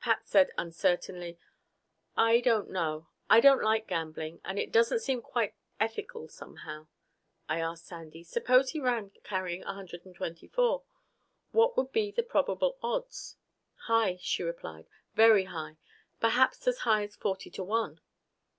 [0.00, 1.38] Pat said uncertainly,
[2.16, 3.08] "I don't know.
[3.28, 4.40] I don't like gambling.
[4.42, 6.86] And it doesn't seem quite ethical, somehow"
[7.50, 10.82] I asked Sandy, "Suppose he ran carrying 124.
[11.50, 13.36] What would be the probable odds?"
[13.86, 15.76] "High," she replied, "Very high.
[16.20, 18.00] Perhaps as high as forty to one."